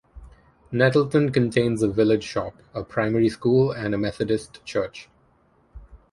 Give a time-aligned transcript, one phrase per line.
[0.71, 5.07] Nettleton contains a village shop, a primary school, and a Methodist Church.